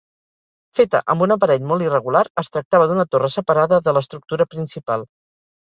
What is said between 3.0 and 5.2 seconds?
torre separada de l'estructura principal.